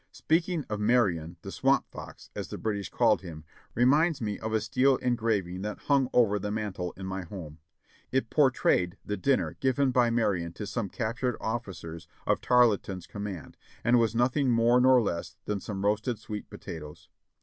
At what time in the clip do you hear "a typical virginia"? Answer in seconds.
3.19-3.51